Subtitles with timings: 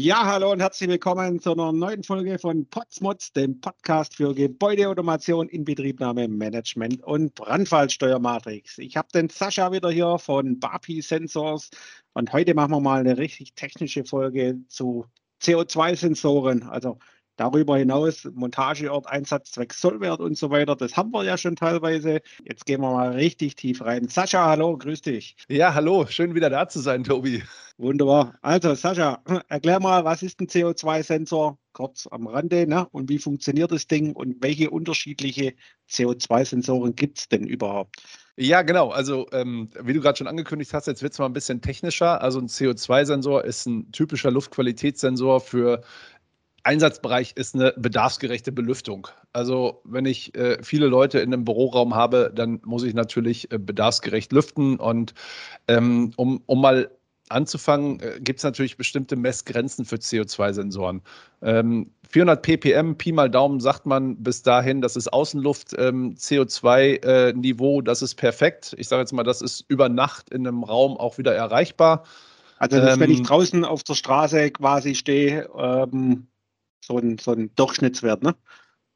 [0.00, 5.48] Ja, hallo und herzlich willkommen zu einer neuen Folge von Potsmods, dem Podcast für Gebäudeautomation,
[5.48, 8.78] Inbetriebnahme, Management und Brandfallsteuermatrix.
[8.78, 11.70] Ich habe den Sascha wieder hier von BAPI Sensors
[12.12, 15.04] und heute machen wir mal eine richtig technische Folge zu
[15.42, 16.62] CO2-Sensoren.
[16.62, 17.00] Also
[17.38, 20.74] Darüber hinaus Montageort, Einsatzzweck, Sollwert und so weiter.
[20.74, 22.20] Das haben wir ja schon teilweise.
[22.44, 24.08] Jetzt gehen wir mal richtig tief rein.
[24.08, 25.36] Sascha, hallo, grüß dich.
[25.48, 27.44] Ja, hallo, schön wieder da zu sein, Tobi.
[27.76, 28.34] Wunderbar.
[28.42, 31.56] Also, Sascha, erklär mal, was ist ein CO2-Sensor?
[31.72, 32.88] Kurz am Rande, ne?
[32.90, 35.54] Und wie funktioniert das Ding und welche unterschiedliche
[35.88, 38.02] CO2-Sensoren gibt es denn überhaupt?
[38.34, 38.90] Ja, genau.
[38.90, 42.20] Also, ähm, wie du gerade schon angekündigt hast, jetzt wird es mal ein bisschen technischer.
[42.20, 45.82] Also, ein CO2-Sensor ist ein typischer Luftqualitätssensor für
[46.68, 49.08] Einsatzbereich ist eine bedarfsgerechte Belüftung.
[49.32, 53.58] Also wenn ich äh, viele Leute in einem Büroraum habe, dann muss ich natürlich äh,
[53.58, 54.76] bedarfsgerecht lüften.
[54.76, 55.14] Und
[55.66, 56.90] ähm, um, um mal
[57.30, 61.00] anzufangen, äh, gibt es natürlich bestimmte Messgrenzen für CO2-Sensoren.
[61.40, 67.80] Ähm, 400 ppm, Pi mal Daumen, sagt man bis dahin, das ist Außenluft, ähm, CO2-Niveau,
[67.80, 68.74] äh, das ist perfekt.
[68.76, 72.04] Ich sage jetzt mal, das ist über Nacht in einem Raum auch wieder erreichbar.
[72.58, 76.26] Also das, wenn ich ähm, draußen auf der Straße quasi stehe, ähm,
[76.80, 78.34] so ein, so ein Durchschnittswert, ne?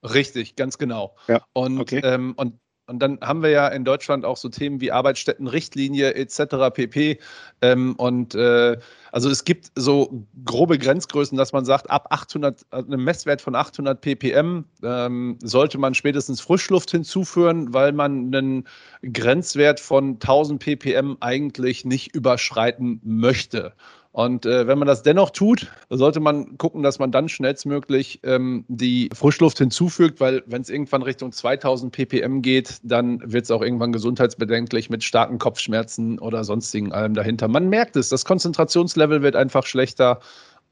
[0.02, 1.16] Richtig, ganz genau.
[1.28, 2.00] Ja, und, okay.
[2.02, 2.58] ähm, und,
[2.88, 6.74] und dann haben wir ja in Deutschland auch so Themen wie Arbeitsstättenrichtlinie etc.
[6.74, 7.20] pp.
[7.62, 8.76] Ähm, und äh,
[9.12, 13.54] also es gibt so grobe Grenzgrößen, dass man sagt, ab 800, also einem Messwert von
[13.54, 18.68] 800 ppm ähm, sollte man spätestens Frischluft hinzuführen, weil man einen
[19.02, 23.74] Grenzwert von 1000 ppm eigentlich nicht überschreiten möchte.
[24.12, 28.66] Und äh, wenn man das dennoch tut, sollte man gucken, dass man dann schnellstmöglich ähm,
[28.68, 33.62] die Frischluft hinzufügt, weil wenn es irgendwann Richtung 2000 ppm geht, dann wird es auch
[33.62, 37.48] irgendwann gesundheitsbedenklich mit starken Kopfschmerzen oder sonstigen allem dahinter.
[37.48, 40.20] Man merkt es, das Konzentrationslevel wird einfach schlechter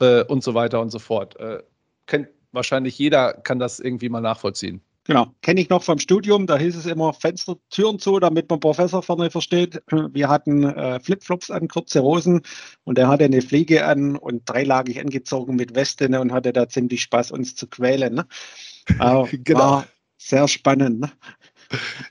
[0.01, 1.41] äh, und so weiter und so fort.
[1.41, 1.63] Äh,
[2.07, 4.83] kennt wahrscheinlich jeder, kann das irgendwie mal nachvollziehen.
[5.05, 8.61] Genau, kenne ich noch vom Studium, da hieß es immer Fenster, Türen zu, damit man
[8.61, 9.83] Professor vorne versteht.
[9.91, 12.43] Wir hatten äh, Flipflops an, kurze Hosen
[12.85, 16.69] und er hatte eine Fliege an und dreilagig angezogen mit Weste ne, und hatte da
[16.69, 18.15] ziemlich Spaß, uns zu quälen.
[18.15, 18.27] Ne?
[19.43, 19.59] genau.
[19.59, 19.87] War
[20.19, 21.01] sehr spannend.
[21.01, 21.11] Ne?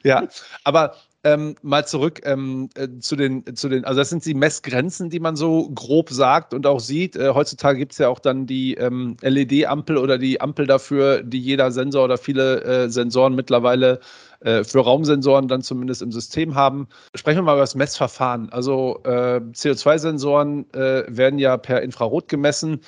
[0.04, 0.28] Ja,
[0.64, 5.10] aber ähm, mal zurück ähm, äh, zu, den, zu den, also das sind die Messgrenzen,
[5.10, 7.18] die man so grob sagt und auch sieht.
[7.18, 11.40] Äh, heutzutage gibt es ja auch dann die ähm, LED-Ampel oder die Ampel dafür, die
[11.40, 14.00] jeder Sensor oder viele äh, Sensoren mittlerweile
[14.40, 16.88] äh, für Raumsensoren dann zumindest im System haben.
[17.16, 18.50] Sprechen wir mal über das Messverfahren.
[18.52, 22.82] Also äh, CO2-Sensoren äh, werden ja per Infrarot gemessen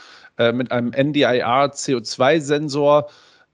[0.54, 3.08] mit einem NDIR CO2-Sensor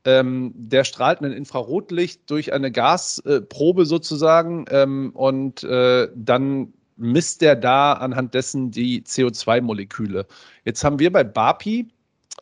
[0.08, 7.58] ähm, der strahlt ein Infrarotlicht durch eine Gasprobe sozusagen ähm, und äh, dann misst der
[7.58, 10.26] da anhand dessen die CO2-Moleküle.
[10.64, 11.90] Jetzt haben wir bei BAPI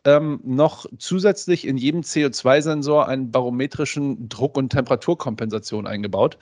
[0.04, 6.38] ähm, noch zusätzlich in jedem CO2-Sensor einen barometrischen Druck- und Temperaturkompensation eingebaut.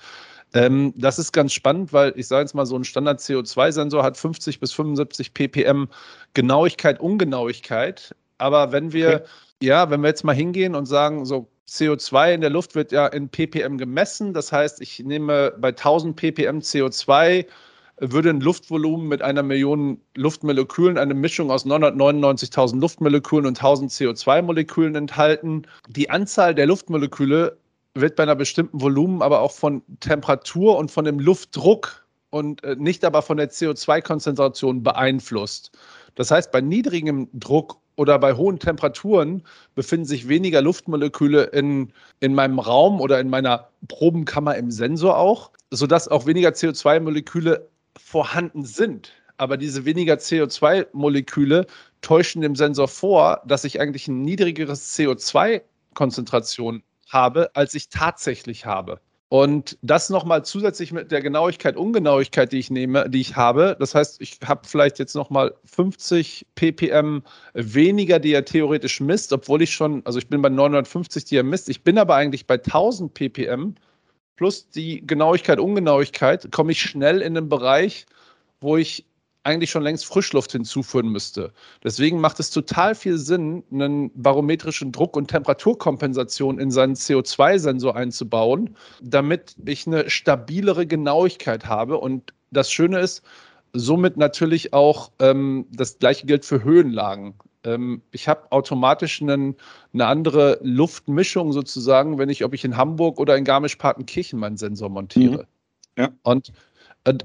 [0.53, 4.61] Ähm, das ist ganz spannend, weil ich sage jetzt mal, so ein Standard-CO2-Sensor hat 50
[4.61, 5.89] bis 75 ppm
[6.35, 8.15] Genauigkeit, Ungenauigkeit.
[8.37, 9.25] Aber wenn wir okay.
[9.62, 13.06] Ja, wenn wir jetzt mal hingehen und sagen, so CO2 in der Luft wird ja
[13.06, 14.34] in ppm gemessen.
[14.34, 17.47] Das heißt, ich nehme bei 1000 ppm CO2
[17.98, 24.97] würde ein Luftvolumen mit einer Million Luftmolekülen eine Mischung aus 999.000 Luftmolekülen und 1000 CO2-Molekülen
[24.97, 25.62] enthalten.
[25.88, 27.56] Die Anzahl der Luftmoleküle
[27.94, 32.75] wird bei einer bestimmten Volumen aber auch von Temperatur und von dem Luftdruck und äh,
[32.76, 35.70] nicht aber von der CO2-Konzentration beeinflusst.
[36.16, 39.43] Das heißt, bei niedrigem Druck oder bei hohen Temperaturen
[39.75, 45.50] befinden sich weniger Luftmoleküle in, in meinem Raum oder in meiner Probenkammer im Sensor auch,
[45.71, 49.12] sodass auch weniger CO2-Moleküle vorhanden sind.
[49.37, 51.66] Aber diese weniger CO2-Moleküle
[52.00, 59.00] täuschen dem Sensor vor, dass ich eigentlich ein niedrigeres CO2-Konzentration habe, als ich tatsächlich habe.
[59.34, 63.77] Und das nochmal zusätzlich mit der Genauigkeit, Ungenauigkeit, die ich nehme, die ich habe.
[63.81, 69.61] Das heißt, ich habe vielleicht jetzt nochmal 50 ppm weniger, die er theoretisch misst, obwohl
[69.62, 71.69] ich schon, also ich bin bei 950, die er misst.
[71.69, 73.75] Ich bin aber eigentlich bei 1000 ppm
[74.37, 78.06] plus die Genauigkeit, Ungenauigkeit, komme ich schnell in den Bereich,
[78.61, 79.05] wo ich
[79.44, 81.52] eigentlich schon längst Frischluft hinzuführen müsste.
[81.82, 88.76] Deswegen macht es total viel Sinn, einen barometrischen Druck- und Temperaturkompensation in seinen CO2-Sensor einzubauen,
[89.02, 91.99] damit ich eine stabilere Genauigkeit habe.
[91.99, 93.23] Und das Schöne ist,
[93.75, 97.35] somit natürlich auch ähm, das gleiche gilt für Höhenlagen.
[97.64, 99.56] Ähm, ich habe automatisch einen,
[99.93, 104.88] eine andere Luftmischung sozusagen, wenn ich, ob ich in Hamburg oder in Garmisch-Partenkirchen meinen Sensor
[104.88, 105.46] montiere.
[105.96, 106.02] Mhm.
[106.02, 106.08] Ja.
[106.23, 106.52] Und,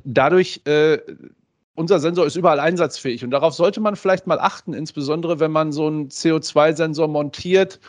[0.04, 1.00] dadurch äh,
[1.80, 5.72] unser Sensor ist überall einsatzfähig und darauf sollte man vielleicht mal achten, insbesondere wenn man
[5.72, 7.80] so einen CO2-Sensor montiert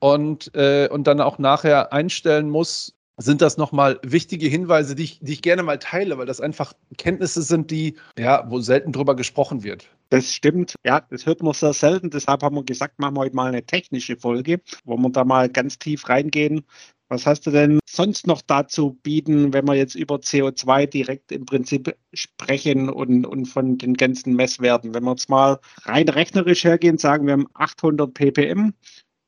[0.00, 5.20] und, äh, und dann auch nachher einstellen muss, sind das nochmal wichtige Hinweise, die ich,
[5.20, 9.16] die ich gerne mal teile, weil das einfach Kenntnisse sind, die, ja, wo selten drüber
[9.16, 9.88] gesprochen wird.
[10.10, 10.74] Das stimmt.
[10.84, 12.10] Ja, das hört man sehr selten.
[12.10, 15.48] Deshalb haben wir gesagt, machen wir heute mal eine technische Folge, wo wir da mal
[15.48, 16.64] ganz tief reingehen.
[17.10, 21.46] Was hast du denn sonst noch dazu bieten, wenn wir jetzt über CO2 direkt im
[21.46, 24.94] Prinzip sprechen und, und von den ganzen Messwerten?
[24.94, 28.74] Wenn wir jetzt mal rein rechnerisch hergehen, sagen wir haben 800 ppm,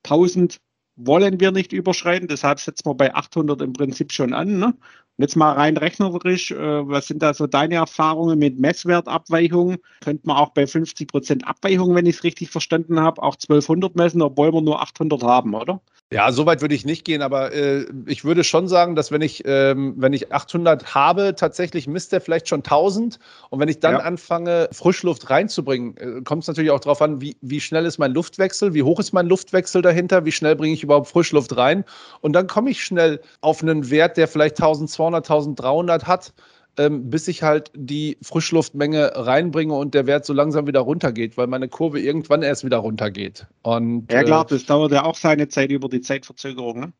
[0.05, 0.61] 1000
[0.97, 4.59] wollen wir nicht überschreiten, deshalb setzen wir bei 800 im Prinzip schon an.
[4.59, 4.67] Ne?
[4.67, 4.77] Und
[5.23, 9.79] jetzt mal rein rechnerisch, äh, was sind da so deine Erfahrungen mit Messwertabweichungen?
[10.01, 13.97] Könnte man auch bei 50 Prozent Abweichung, wenn ich es richtig verstanden habe, auch 1200
[13.97, 15.81] messen, obwohl wir nur 800 haben, oder?
[16.13, 19.23] Ja, so weit würde ich nicht gehen, aber äh, ich würde schon sagen, dass wenn
[19.23, 23.21] ich, ähm, wenn ich 800 habe, tatsächlich misst er vielleicht schon 1000.
[23.49, 23.99] Und wenn ich dann ja.
[24.01, 28.13] anfange, Frischluft reinzubringen, äh, kommt es natürlich auch darauf an, wie, wie schnell ist mein
[28.13, 31.85] Luftwechsel, wie hoch ist mein Luftwechsel dahinter, wie schnell bringe ich überhaupt Frischluft rein.
[32.23, 36.33] Und dann komme ich schnell auf einen Wert, der vielleicht 1200, 1300 hat
[36.77, 41.47] ähm, bis ich halt die Frischluftmenge reinbringe und der Wert so langsam wieder runtergeht, weil
[41.47, 43.47] meine Kurve irgendwann erst wieder runtergeht.
[43.63, 46.81] Und, ja klar, äh, das dauert ja auch seine Zeit über die Zeitverzögerung.
[46.81, 46.93] Ne?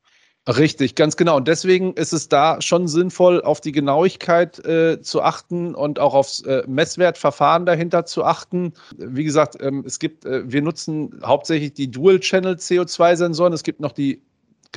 [0.49, 1.37] Richtig, ganz genau.
[1.37, 6.15] Und deswegen ist es da schon sinnvoll, auf die Genauigkeit äh, zu achten und auch
[6.15, 8.73] aufs äh, Messwertverfahren dahinter zu achten.
[8.97, 13.53] Wie gesagt, ähm, es gibt, äh, wir nutzen hauptsächlich die Dual-Channel CO2-Sensoren.
[13.53, 14.23] Es gibt noch die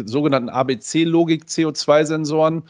[0.03, 2.63] sogenannten ABC-Logik-CO2-Sensoren.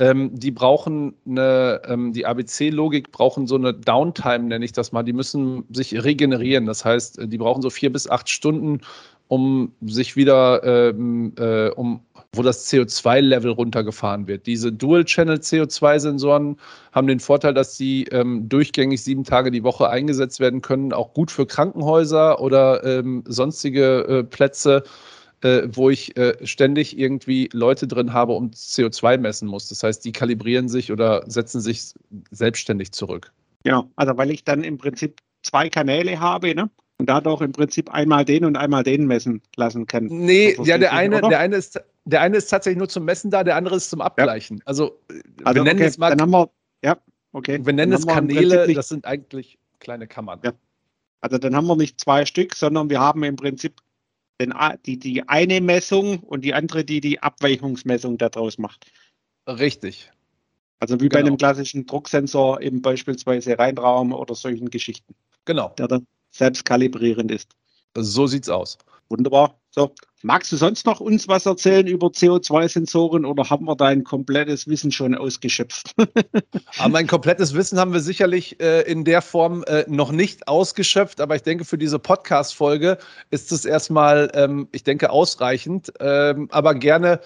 [0.00, 5.02] Ähm, die brauchen eine, ähm, die ABC-Logik brauchen so eine Downtime, nenne ich das mal.
[5.02, 6.64] Die müssen sich regenerieren.
[6.64, 8.80] Das heißt, äh, die brauchen so vier bis acht Stunden,
[9.28, 12.00] um sich wieder, ähm, äh, um
[12.32, 14.46] wo das CO2-Level runtergefahren wird.
[14.46, 16.56] Diese Dual-Channel-CO2-Sensoren
[16.92, 21.12] haben den Vorteil, dass sie ähm, durchgängig sieben Tage die Woche eingesetzt werden können, auch
[21.12, 24.84] gut für Krankenhäuser oder ähm, sonstige äh, Plätze
[25.42, 29.68] äh, wo ich äh, ständig irgendwie Leute drin habe und CO2 messen muss.
[29.68, 31.94] Das heißt, die kalibrieren sich oder setzen sich
[32.30, 33.32] selbstständig zurück.
[33.64, 36.70] Genau, also weil ich dann im Prinzip zwei Kanäle habe, ne?
[36.98, 40.04] Und dadurch im Prinzip einmal den und einmal den messen lassen kann.
[40.04, 43.42] Nee, ja, der eine, der eine ist, der eine ist tatsächlich nur zum Messen da,
[43.42, 44.58] der andere ist zum Abgleichen.
[44.58, 44.62] Ja.
[44.66, 45.00] Also,
[45.44, 46.50] also, wir nennen okay, es mal, dann haben wir,
[46.84, 46.98] ja,
[47.32, 47.58] okay.
[47.64, 50.40] Wir nennen es Kanäle, das sind eigentlich kleine Kammern.
[50.44, 50.52] Ja.
[51.22, 53.80] Also dann haben wir nicht zwei Stück, sondern wir haben im Prinzip
[54.40, 54.54] den,
[54.86, 58.86] die, die eine Messung und die andere, die die Abweichungsmessung daraus macht.
[59.46, 60.10] Richtig.
[60.80, 61.12] Also wie genau.
[61.12, 65.14] bei einem klassischen Drucksensor eben beispielsweise Reinraum oder solchen Geschichten.
[65.44, 65.68] Genau.
[65.78, 67.54] Der dann selbst kalibrierend ist.
[67.96, 68.78] So sieht's aus.
[69.08, 69.60] Wunderbar.
[69.70, 74.66] So, magst du sonst noch uns was erzählen über CO2-Sensoren oder haben wir dein komplettes
[74.66, 75.94] Wissen schon ausgeschöpft?
[76.78, 81.20] aber mein komplettes Wissen haben wir sicherlich äh, in der Form äh, noch nicht ausgeschöpft,
[81.20, 82.98] aber ich denke, für diese Podcast-Folge
[83.30, 85.92] ist es erstmal, ähm, ich denke, ausreichend.
[86.00, 87.20] Ähm, aber gerne,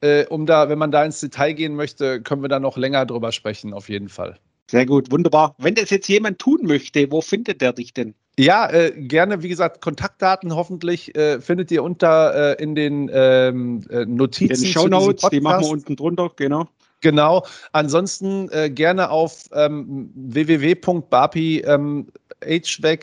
[0.00, 3.06] äh, um da, wenn man da ins Detail gehen möchte, können wir da noch länger
[3.06, 4.38] drüber sprechen, auf jeden Fall.
[4.70, 5.56] Sehr gut, wunderbar.
[5.58, 8.14] Wenn das jetzt jemand tun möchte, wo findet der dich denn?
[8.40, 13.84] Ja, äh, gerne, wie gesagt, Kontaktdaten hoffentlich äh, findet ihr unter äh, in den ähm,
[13.90, 14.54] äh, Notizen.
[14.54, 16.66] In den Show Notes, die machen wir unten drunter, genau.
[17.02, 17.44] Genau.
[17.72, 22.06] Ansonsten äh, gerne auf ähm, www.bapi ähm,
[22.40, 22.96] hvc.com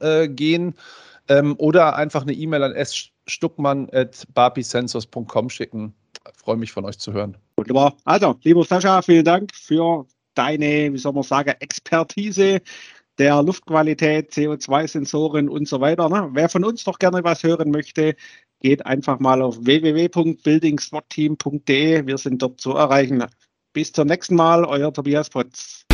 [0.00, 0.74] äh, gehen
[1.28, 2.74] ähm, oder einfach eine E-Mail an
[3.26, 5.94] sstuckmann.bapisensors.com schicken.
[6.34, 7.38] freue mich von euch zu hören.
[7.56, 7.96] Wunderbar.
[8.04, 12.60] Also, lieber Sascha, vielen Dank für deine, wie soll man sagen, Expertise
[13.18, 16.08] der Luftqualität, CO2-Sensoren und so weiter.
[16.08, 16.30] Ne?
[16.32, 18.16] Wer von uns noch gerne was hören möchte,
[18.60, 22.06] geht einfach mal auf www.buildingswatteam.de.
[22.06, 23.24] Wir sind dort zu erreichen.
[23.72, 25.89] Bis zum nächsten Mal, euer Tobias Potz.